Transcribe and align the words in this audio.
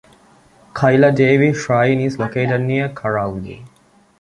Kaila 0.73 1.13
Devi 1.15 1.53
Shrine 1.53 2.01
is 2.01 2.17
located 2.17 2.61
near 2.61 2.89
Karauli. 2.89 3.63